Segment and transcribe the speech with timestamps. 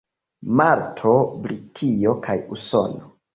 [0.61, 1.11] Malto,
[1.43, 3.13] Britio kaj Usono.